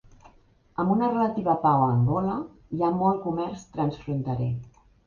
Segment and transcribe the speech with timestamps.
[0.83, 2.39] Amb una relativa pau a Angola,
[2.73, 4.55] hi ha molt comerç transfronterer.